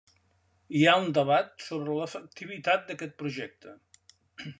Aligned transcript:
Hi 0.77 0.79
ha 0.85 0.93
un 1.01 1.11
debat 1.17 1.51
sobre 1.65 1.97
l’efectivitat 1.99 2.87
d’aquest 2.89 3.13
projecte. 3.21 3.75